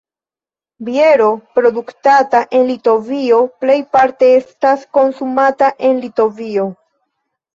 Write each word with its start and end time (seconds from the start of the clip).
Biero 0.85 1.25
produktata 1.57 2.39
en 2.59 2.63
Litovio 2.69 3.41
plejparte 3.65 4.29
estas 4.37 4.87
konsumata 4.99 5.71
en 5.91 6.01
Litovio. 6.07 6.65